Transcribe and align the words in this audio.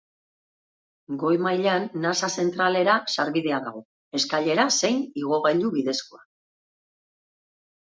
Goi-mailan 1.23 1.85
nasa 2.07 2.31
zentralera 2.45 2.97
sarbidea 3.17 3.63
dago, 3.69 3.85
eskailera 4.23 4.69
zein 4.81 5.01
igogailu 5.25 5.75
bidezkoa. 5.81 6.29